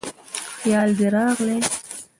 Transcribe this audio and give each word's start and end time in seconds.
خیال 0.59 0.89
دې 0.97 1.07
راغلی 1.13 1.57